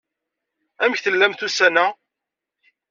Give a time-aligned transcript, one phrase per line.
[0.83, 1.85] Amek tellamt ussan-a?